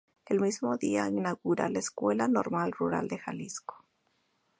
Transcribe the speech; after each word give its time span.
El 0.25 0.39
mismo 0.39 0.77
día 0.77 1.07
inaugura 1.07 1.69
la 1.69 1.77
Escuela 1.77 2.27
Normal 2.27 2.71
Rural 2.71 3.07
de 3.07 3.19
Jalisco. 3.19 3.85